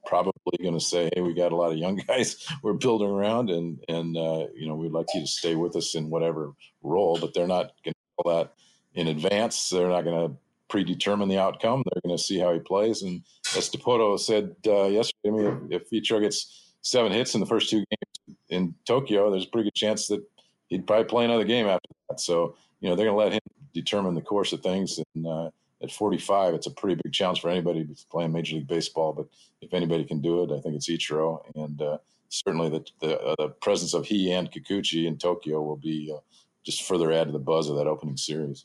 probably 0.06 0.32
going 0.62 0.74
to 0.74 0.84
say, 0.84 1.10
"Hey, 1.14 1.20
we 1.20 1.34
got 1.34 1.52
a 1.52 1.56
lot 1.56 1.72
of 1.72 1.78
young 1.78 1.96
guys 2.08 2.46
we're 2.62 2.72
building 2.74 3.08
around, 3.10 3.50
and 3.50 3.82
and 3.88 4.16
uh, 4.16 4.46
you 4.54 4.66
know 4.66 4.74
we'd 4.74 4.92
like 4.92 5.06
you 5.14 5.20
to 5.20 5.26
stay 5.26 5.54
with 5.54 5.76
us 5.76 5.94
in 5.94 6.10
whatever 6.10 6.52
role." 6.82 7.18
But 7.20 7.34
they're 7.34 7.46
not 7.46 7.72
going 7.84 7.94
to 7.94 8.22
tell 8.22 8.36
that 8.36 8.54
in 8.94 9.08
advance. 9.08 9.68
They're 9.68 9.88
not 9.88 10.04
going 10.04 10.28
to 10.28 10.36
predetermine 10.68 11.28
the 11.28 11.38
outcome. 11.38 11.82
They're 11.84 12.00
going 12.04 12.16
to 12.16 12.22
see 12.22 12.38
how 12.38 12.52
he 12.52 12.60
plays. 12.60 13.02
And 13.02 13.22
as 13.56 13.70
Dipoto 13.70 14.18
said 14.18 14.54
uh, 14.66 14.84
yesterday, 14.84 15.28
I 15.28 15.30
mean, 15.30 15.68
if, 15.70 15.82
if 15.82 16.02
Ichiro 16.04 16.20
gets 16.20 16.72
seven 16.82 17.12
hits 17.12 17.34
in 17.34 17.40
the 17.40 17.46
first 17.46 17.70
two 17.70 17.78
games 17.78 18.38
in 18.48 18.74
Tokyo, 18.86 19.30
there's 19.30 19.46
a 19.46 19.48
pretty 19.48 19.66
good 19.66 19.74
chance 19.74 20.06
that 20.08 20.22
he'd 20.68 20.86
probably 20.86 21.04
play 21.04 21.24
another 21.24 21.44
game 21.44 21.66
after 21.66 21.88
that. 22.08 22.20
So, 22.20 22.56
you 22.80 22.88
know, 22.88 22.96
they're 22.96 23.06
going 23.06 23.18
to 23.18 23.24
let 23.24 23.32
him 23.32 23.40
determine 23.72 24.14
the 24.14 24.22
course 24.22 24.52
of 24.52 24.62
things. 24.62 25.00
And 25.14 25.26
uh, 25.26 25.50
at 25.82 25.92
45, 25.92 26.54
it's 26.54 26.66
a 26.66 26.70
pretty 26.70 27.00
big 27.02 27.12
challenge 27.12 27.40
for 27.40 27.50
anybody 27.50 27.86
playing 28.10 28.32
Major 28.32 28.56
League 28.56 28.66
Baseball. 28.66 29.12
But 29.12 29.26
if 29.60 29.74
anybody 29.74 30.04
can 30.04 30.20
do 30.20 30.42
it, 30.42 30.52
I 30.52 30.60
think 30.60 30.76
it's 30.76 30.88
Ichiro. 30.88 31.42
And 31.54 31.80
uh, 31.80 31.98
certainly 32.28 32.68
the, 32.68 32.84
the, 33.00 33.20
uh, 33.20 33.34
the, 33.38 33.48
presence 33.48 33.94
of 33.94 34.06
he 34.06 34.32
and 34.32 34.50
Kikuchi 34.50 35.06
in 35.06 35.18
Tokyo 35.18 35.62
will 35.62 35.76
be 35.76 36.12
uh, 36.14 36.20
just 36.64 36.82
further 36.82 37.12
add 37.12 37.26
to 37.26 37.32
the 37.32 37.38
buzz 37.38 37.68
of 37.68 37.76
that 37.76 37.86
opening 37.86 38.16
series. 38.16 38.64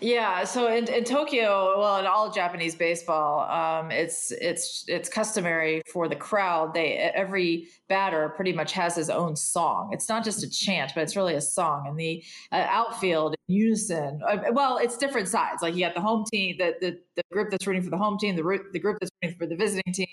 Yeah, 0.00 0.44
so 0.44 0.72
in, 0.72 0.88
in 0.92 1.04
Tokyo, 1.04 1.78
well, 1.78 1.98
in 1.98 2.06
all 2.06 2.30
Japanese 2.30 2.74
baseball, 2.74 3.48
um, 3.48 3.90
it's 3.90 4.32
it's 4.32 4.84
it's 4.88 5.08
customary 5.08 5.82
for 5.92 6.08
the 6.08 6.16
crowd. 6.16 6.74
They 6.74 6.94
every 6.94 7.68
batter 7.88 8.30
pretty 8.30 8.52
much 8.52 8.72
has 8.72 8.96
his 8.96 9.10
own 9.10 9.36
song. 9.36 9.90
It's 9.92 10.08
not 10.08 10.24
just 10.24 10.42
a 10.42 10.50
chant, 10.50 10.92
but 10.94 11.02
it's 11.02 11.14
really 11.14 11.34
a 11.34 11.40
song. 11.40 11.86
And 11.86 11.98
the 11.98 12.24
uh, 12.50 12.66
outfield 12.68 13.34
unison. 13.52 14.20
Uh, 14.26 14.38
well, 14.52 14.78
it's 14.78 14.96
different 14.96 15.28
sides. 15.28 15.62
Like 15.62 15.74
you 15.74 15.80
got 15.80 15.94
the 15.94 16.00
home 16.00 16.24
team, 16.32 16.56
the, 16.58 16.74
the 16.80 16.98
the 17.16 17.22
group 17.30 17.50
that's 17.50 17.66
rooting 17.66 17.82
for 17.82 17.90
the 17.90 17.98
home 17.98 18.18
team, 18.18 18.36
the 18.36 18.42
the 18.72 18.78
group 18.78 18.98
that's 19.00 19.10
rooting 19.22 19.38
for 19.38 19.46
the 19.46 19.56
visiting 19.56 19.92
team, 19.92 20.06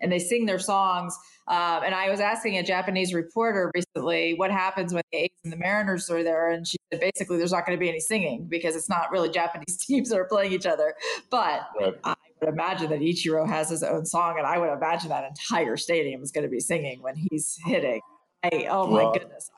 and 0.00 0.10
they 0.10 0.18
sing 0.18 0.46
their 0.46 0.58
songs. 0.58 1.16
Um, 1.48 1.82
and 1.84 1.94
I 1.94 2.10
was 2.10 2.20
asking 2.20 2.58
a 2.58 2.62
Japanese 2.62 3.14
reporter 3.14 3.70
recently 3.74 4.34
what 4.34 4.50
happens 4.50 4.92
when 4.92 5.02
the 5.12 5.18
A's 5.18 5.30
and 5.44 5.52
the 5.52 5.56
Mariners 5.56 6.10
are 6.10 6.22
there, 6.22 6.50
and 6.50 6.66
she 6.66 6.76
said 6.90 7.00
basically 7.00 7.36
there's 7.36 7.52
not 7.52 7.66
going 7.66 7.76
to 7.76 7.80
be 7.80 7.88
any 7.88 8.00
singing 8.00 8.46
because 8.48 8.74
it's 8.74 8.88
not 8.88 9.10
really 9.10 9.28
Japanese 9.28 9.76
teams 9.86 10.08
that 10.08 10.18
are 10.18 10.24
playing 10.24 10.52
each 10.52 10.66
other. 10.66 10.94
But 11.30 11.62
right. 11.80 11.94
I 12.04 12.14
would 12.40 12.52
imagine 12.52 12.90
that 12.90 13.00
Ichiro 13.00 13.48
has 13.48 13.68
his 13.68 13.82
own 13.82 14.06
song, 14.06 14.36
and 14.38 14.46
I 14.46 14.58
would 14.58 14.72
imagine 14.72 15.10
that 15.10 15.24
entire 15.24 15.76
stadium 15.76 16.22
is 16.22 16.32
going 16.32 16.44
to 16.44 16.50
be 16.50 16.60
singing 16.60 17.02
when 17.02 17.14
he's 17.16 17.58
hitting. 17.64 18.00
Hey, 18.42 18.66
oh 18.68 18.86
my 18.86 19.04
well, 19.04 19.12
goodness, 19.12 19.50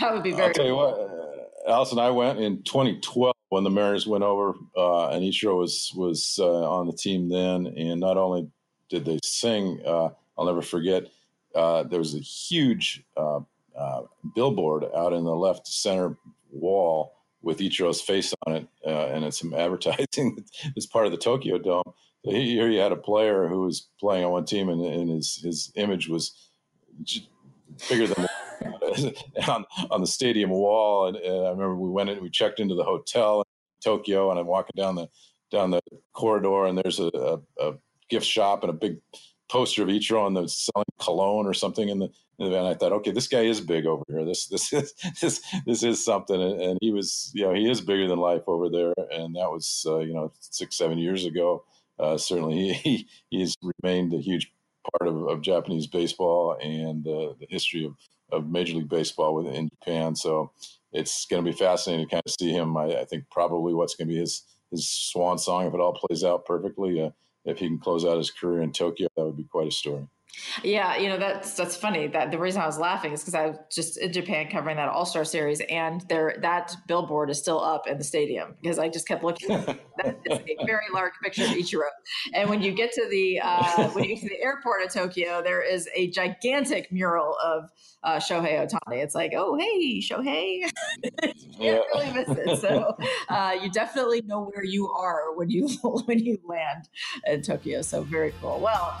that 0.00 0.12
would 0.12 0.22
be 0.22 0.32
very. 0.32 0.48
I'll 0.48 0.52
tell 0.52 0.66
you 0.66 0.76
what, 0.76 1.43
uh, 1.66 1.86
and 1.90 2.00
I 2.00 2.10
went 2.10 2.40
in 2.40 2.62
2012 2.62 3.34
when 3.48 3.64
the 3.64 3.70
Mariners 3.70 4.06
went 4.06 4.24
over, 4.24 4.54
uh, 4.76 5.08
and 5.08 5.24
Ichiro 5.24 5.58
was 5.58 5.92
was 5.94 6.38
uh, 6.40 6.70
on 6.70 6.86
the 6.86 6.92
team 6.92 7.28
then, 7.28 7.66
and 7.66 8.00
not 8.00 8.16
only 8.16 8.48
did 8.88 9.04
they 9.04 9.18
sing, 9.24 9.80
uh, 9.86 10.10
I'll 10.36 10.46
never 10.46 10.62
forget. 10.62 11.04
Uh, 11.54 11.84
there 11.84 12.00
was 12.00 12.14
a 12.14 12.20
huge 12.20 13.04
uh, 13.16 13.40
billboard 14.34 14.84
out 14.96 15.12
in 15.12 15.24
the 15.24 15.34
left 15.34 15.66
center 15.66 16.16
wall 16.50 17.14
with 17.42 17.58
Ichiro's 17.58 18.00
face 18.00 18.34
on 18.46 18.54
it, 18.54 18.68
uh, 18.86 19.06
and 19.06 19.24
it's 19.24 19.38
some 19.38 19.54
advertising 19.58 20.44
as 20.76 20.86
part 20.86 21.06
of 21.06 21.12
the 21.12 21.18
Tokyo 21.18 21.58
Dome. 21.58 21.82
So 22.24 22.30
here 22.30 22.68
you 22.68 22.80
had 22.80 22.92
a 22.92 22.96
player 22.96 23.48
who 23.48 23.62
was 23.62 23.88
playing 24.00 24.24
on 24.24 24.32
one 24.32 24.46
team, 24.46 24.68
and, 24.68 24.84
and 24.84 25.10
his 25.10 25.36
his 25.42 25.72
image 25.76 26.08
was 26.08 26.50
bigger 27.88 28.06
than 28.06 28.26
on 29.48 29.64
on 29.90 30.00
the 30.00 30.06
stadium 30.06 30.50
wall. 30.50 31.08
And, 31.08 31.16
and, 31.16 31.46
I 31.46 31.50
remember 31.50 31.76
we 31.76 31.90
went 31.90 32.10
in, 32.10 32.22
we 32.22 32.30
checked 32.30 32.60
into 32.60 32.74
the 32.74 32.84
hotel 32.84 33.40
in 33.40 33.44
Tokyo, 33.82 34.30
and 34.30 34.38
I'm 34.38 34.46
walking 34.46 34.74
down 34.76 34.94
the 34.94 35.08
down 35.50 35.70
the 35.70 35.80
corridor, 36.12 36.66
and 36.66 36.78
there's 36.78 36.98
a, 36.98 37.10
a, 37.14 37.38
a 37.60 37.74
gift 38.08 38.26
shop 38.26 38.62
and 38.62 38.70
a 38.70 38.74
big 38.74 38.98
poster 39.48 39.82
of 39.82 39.88
Ichiro 39.88 40.24
on 40.24 40.34
the 40.34 40.48
selling 40.48 40.84
cologne 41.00 41.46
or 41.46 41.54
something 41.54 41.88
in 41.88 41.98
the, 41.98 42.10
and 42.38 42.54
I 42.54 42.74
thought, 42.74 42.92
okay, 42.92 43.12
this 43.12 43.28
guy 43.28 43.42
is 43.42 43.60
big 43.60 43.86
over 43.86 44.02
here. 44.08 44.24
This 44.24 44.46
this 44.46 44.72
is 44.72 44.94
this 45.20 45.40
this 45.66 45.82
is 45.82 46.04
something. 46.04 46.40
And, 46.40 46.60
and 46.60 46.78
he 46.80 46.90
was, 46.90 47.30
you 47.34 47.44
know, 47.44 47.54
he 47.54 47.70
is 47.70 47.80
bigger 47.80 48.08
than 48.08 48.18
life 48.18 48.42
over 48.46 48.68
there. 48.68 48.92
And 49.12 49.36
that 49.36 49.50
was, 49.50 49.84
uh, 49.88 49.98
you 49.98 50.14
know, 50.14 50.32
six 50.40 50.76
seven 50.76 50.98
years 50.98 51.24
ago. 51.24 51.64
Uh, 51.98 52.18
certainly, 52.18 52.72
he 52.72 53.08
he's 53.30 53.54
remained 53.82 54.12
a 54.14 54.18
huge 54.18 54.52
part 54.98 55.08
of, 55.08 55.28
of 55.28 55.42
Japanese 55.42 55.86
baseball 55.86 56.58
and 56.60 57.06
uh, 57.06 57.34
the 57.38 57.46
history 57.48 57.84
of, 57.84 57.94
of 58.34 58.50
Major 58.50 58.74
League 58.74 58.88
Baseball 58.88 59.34
within 59.34 59.68
Japan. 59.68 60.14
So 60.16 60.50
it's 60.92 61.26
going 61.26 61.44
to 61.44 61.50
be 61.50 61.56
fascinating 61.56 62.06
to 62.06 62.10
kind 62.10 62.22
of 62.26 62.34
see 62.38 62.50
him. 62.50 62.76
I, 62.76 63.00
I 63.00 63.04
think 63.04 63.24
probably 63.30 63.74
what's 63.74 63.94
going 63.94 64.08
to 64.08 64.14
be 64.14 64.20
his 64.20 64.42
his 64.70 64.88
swan 64.88 65.38
song 65.38 65.66
if 65.66 65.74
it 65.74 65.80
all 65.80 65.92
plays 65.92 66.24
out 66.24 66.44
perfectly. 66.44 67.00
Uh, 67.00 67.10
if 67.44 67.58
he 67.58 67.68
can 67.68 67.78
close 67.78 68.04
out 68.04 68.16
his 68.16 68.30
career 68.30 68.62
in 68.62 68.72
Tokyo, 68.72 69.06
that 69.16 69.24
would 69.24 69.36
be 69.36 69.44
quite 69.44 69.68
a 69.68 69.70
story. 69.70 70.08
Yeah, 70.62 70.96
you 70.96 71.08
know 71.08 71.18
that's 71.18 71.54
that's 71.54 71.76
funny. 71.76 72.06
That 72.06 72.30
the 72.30 72.38
reason 72.38 72.62
I 72.62 72.66
was 72.66 72.78
laughing 72.78 73.12
is 73.12 73.20
because 73.20 73.34
I 73.34 73.46
was 73.46 73.56
just 73.72 73.98
in 73.98 74.12
Japan 74.12 74.48
covering 74.50 74.76
that 74.76 74.88
All 74.88 75.04
Star 75.04 75.24
Series, 75.24 75.60
and 75.68 76.00
there 76.08 76.36
that 76.42 76.74
billboard 76.86 77.30
is 77.30 77.38
still 77.38 77.60
up 77.60 77.86
in 77.86 77.98
the 77.98 78.04
stadium 78.04 78.54
because 78.60 78.78
I 78.78 78.88
just 78.88 79.06
kept 79.06 79.24
looking. 79.24 79.48
that 79.48 80.18
is 80.24 80.38
a 80.38 80.66
very 80.66 80.86
large 80.92 81.12
picture 81.22 81.44
of 81.44 81.50
Ichiro, 81.50 81.88
and 82.32 82.48
when 82.48 82.62
you 82.62 82.72
get 82.72 82.92
to 82.92 83.08
the 83.10 83.40
uh, 83.40 83.88
when 83.90 84.04
you 84.04 84.14
get 84.14 84.22
to 84.22 84.28
the 84.28 84.42
airport 84.42 84.82
of 84.84 84.92
Tokyo, 84.92 85.42
there 85.42 85.62
is 85.62 85.88
a 85.94 86.10
gigantic 86.10 86.90
mural 86.92 87.36
of 87.44 87.70
uh, 88.02 88.16
Shohei 88.16 88.66
Ohtani. 88.66 89.02
It's 89.02 89.14
like, 89.14 89.32
oh 89.36 89.56
hey, 89.56 90.00
Shohei, 90.00 90.70
you 91.22 91.58
can't 91.58 91.84
really 91.94 92.12
miss 92.12 92.28
it. 92.28 92.60
So 92.60 92.96
uh, 93.28 93.56
you 93.60 93.70
definitely 93.70 94.22
know 94.22 94.44
where 94.44 94.64
you 94.64 94.90
are 94.90 95.34
when 95.34 95.50
you 95.50 95.68
when 95.82 96.18
you 96.18 96.38
land 96.44 96.88
in 97.26 97.42
Tokyo. 97.42 97.82
So 97.82 98.02
very 98.02 98.32
cool. 98.40 98.60
Well 98.60 99.00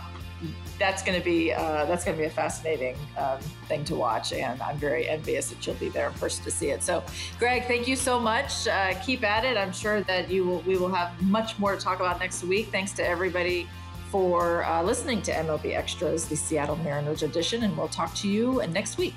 that's 0.78 1.02
going 1.02 1.18
to 1.18 1.24
be 1.24 1.52
uh, 1.52 1.84
that's 1.86 2.04
going 2.04 2.16
to 2.16 2.20
be 2.22 2.26
a 2.26 2.30
fascinating 2.30 2.96
um, 3.16 3.38
thing 3.68 3.84
to 3.84 3.94
watch, 3.94 4.32
and 4.32 4.60
I'm 4.60 4.76
very 4.76 5.08
envious 5.08 5.48
that 5.50 5.66
you'll 5.66 5.76
be 5.76 5.88
there 5.88 6.10
person 6.12 6.44
to 6.44 6.50
see 6.50 6.70
it. 6.70 6.82
So, 6.82 7.02
Greg, 7.38 7.64
thank 7.66 7.86
you 7.86 7.96
so 7.96 8.18
much. 8.18 8.66
Uh, 8.66 8.94
keep 9.04 9.22
at 9.24 9.44
it. 9.44 9.56
I'm 9.56 9.72
sure 9.72 10.02
that 10.02 10.30
you 10.30 10.44
will 10.44 10.60
we 10.60 10.76
will 10.76 10.92
have 10.92 11.20
much 11.22 11.58
more 11.58 11.74
to 11.76 11.80
talk 11.80 12.00
about 12.00 12.18
next 12.18 12.44
week. 12.44 12.68
Thanks 12.68 12.92
to 12.92 13.06
everybody 13.06 13.68
for 14.10 14.64
uh, 14.64 14.82
listening 14.82 15.22
to 15.22 15.32
MLB 15.32 15.74
Extras, 15.74 16.28
the 16.28 16.36
Seattle 16.36 16.76
Mariners 16.76 17.22
edition, 17.22 17.64
and 17.64 17.76
we'll 17.76 17.88
talk 17.88 18.14
to 18.16 18.28
you 18.28 18.62
next 18.68 18.98
week. 18.98 19.14